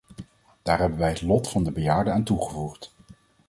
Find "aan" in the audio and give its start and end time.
2.13-2.23